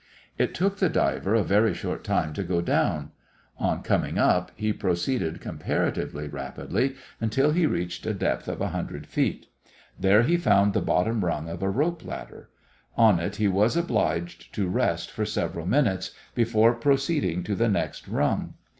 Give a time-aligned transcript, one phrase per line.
[0.39, 3.11] It took the diver a very short time to go down.
[3.59, 9.45] On coming up he proceeded comparatively rapidly until he reached a depth of 100 feet.
[9.99, 12.49] There he found the bottom rung of a rope ladder.
[12.97, 18.07] On it he was obliged to rest for several minutes before proceeding to the next
[18.07, 18.55] rung.